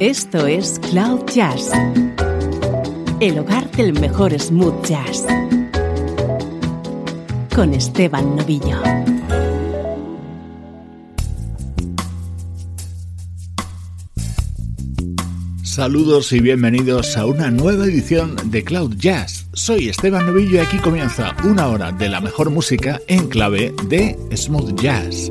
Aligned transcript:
Esto 0.00 0.46
es 0.46 0.78
Cloud 0.78 1.26
Jazz, 1.26 1.70
el 3.20 3.38
hogar 3.38 3.70
del 3.72 3.92
mejor 3.92 4.32
smooth 4.40 4.82
jazz, 4.82 5.26
con 7.54 7.74
Esteban 7.74 8.34
Novillo. 8.34 8.80
Saludos 15.62 16.32
y 16.32 16.40
bienvenidos 16.40 17.18
a 17.18 17.26
una 17.26 17.50
nueva 17.50 17.84
edición 17.84 18.36
de 18.46 18.64
Cloud 18.64 18.94
Jazz. 18.96 19.48
Soy 19.52 19.90
Esteban 19.90 20.24
Novillo 20.24 20.56
y 20.56 20.58
aquí 20.60 20.78
comienza 20.78 21.36
una 21.44 21.68
hora 21.68 21.92
de 21.92 22.08
la 22.08 22.22
mejor 22.22 22.48
música 22.48 22.98
en 23.06 23.28
clave 23.28 23.74
de 23.86 24.18
smooth 24.34 24.80
jazz. 24.80 25.30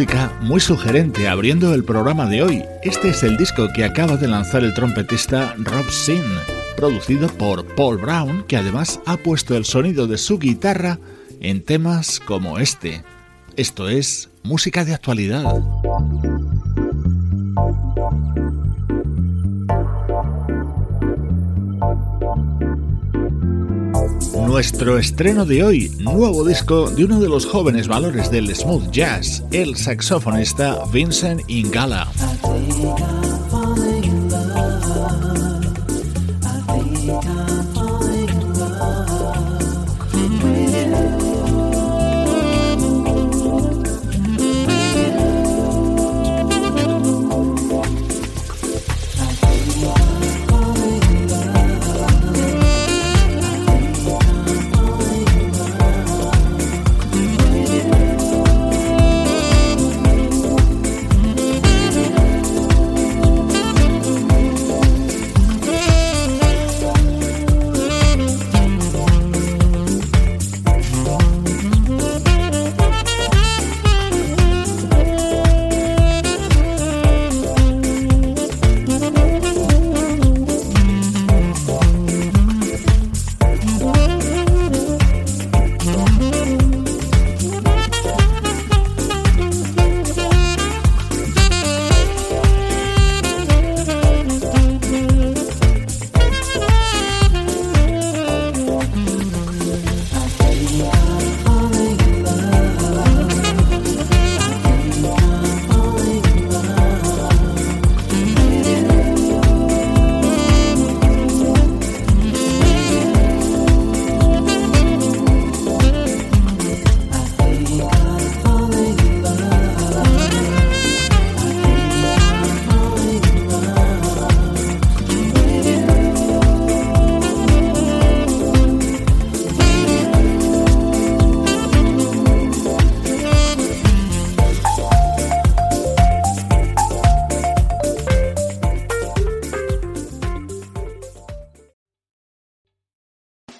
Música 0.00 0.32
muy 0.40 0.60
sugerente 0.60 1.28
abriendo 1.28 1.74
el 1.74 1.84
programa 1.84 2.24
de 2.24 2.42
hoy. 2.42 2.64
Este 2.82 3.10
es 3.10 3.22
el 3.22 3.36
disco 3.36 3.68
que 3.74 3.84
acaba 3.84 4.16
de 4.16 4.28
lanzar 4.28 4.64
el 4.64 4.72
trompetista 4.72 5.54
Rob 5.58 5.90
Sin, 5.90 6.22
producido 6.74 7.28
por 7.28 7.66
Paul 7.74 7.98
Brown, 7.98 8.44
que 8.48 8.56
además 8.56 8.98
ha 9.04 9.18
puesto 9.18 9.58
el 9.58 9.66
sonido 9.66 10.06
de 10.06 10.16
su 10.16 10.38
guitarra 10.38 10.98
en 11.42 11.62
temas 11.62 12.18
como 12.18 12.58
este. 12.58 13.04
Esto 13.56 13.90
es 13.90 14.30
música 14.42 14.86
de 14.86 14.94
actualidad. 14.94 15.44
Nuestro 24.60 24.98
estreno 24.98 25.46
de 25.46 25.64
hoy, 25.64 25.90
nuevo 26.00 26.44
disco 26.44 26.90
de 26.90 27.06
uno 27.06 27.18
de 27.18 27.30
los 27.30 27.46
jóvenes 27.46 27.88
valores 27.88 28.30
del 28.30 28.54
smooth 28.54 28.90
jazz, 28.90 29.42
el 29.52 29.74
saxofonista 29.74 30.84
Vincent 30.92 31.40
Ingala. 31.48 32.06